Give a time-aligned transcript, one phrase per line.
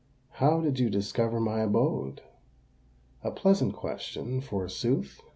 [0.39, 2.23] "How did you discover my abode?"
[3.23, 5.21] "A pleasant question, forsooth!"